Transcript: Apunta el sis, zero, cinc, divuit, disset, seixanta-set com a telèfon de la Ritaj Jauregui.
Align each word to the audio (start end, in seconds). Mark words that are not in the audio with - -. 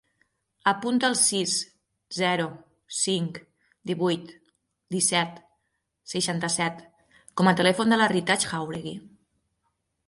Apunta 0.69 1.09
el 1.11 1.17
sis, 1.19 1.51
zero, 2.19 2.47
cinc, 3.01 3.37
divuit, 3.91 4.33
disset, 4.97 5.39
seixanta-set 6.17 6.83
com 7.41 7.53
a 7.53 7.57
telèfon 7.63 7.95
de 7.97 8.03
la 8.05 8.11
Ritaj 8.17 8.51
Jauregui. 8.55 8.99